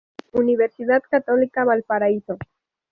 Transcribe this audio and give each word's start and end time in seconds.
Universidad 0.31 1.03
Católica 1.07 1.63
Valparaíso 1.63 2.39